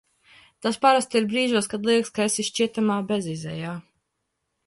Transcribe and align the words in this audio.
Tas 0.65 0.79
parasti 0.85 1.19
ir 1.19 1.27
brīžos, 1.33 1.67
kad 1.73 1.85
liekas, 1.89 2.09
ka 2.17 2.27
esi 2.31 2.47
šķietamā 2.49 2.97
bezizejā. 3.13 3.75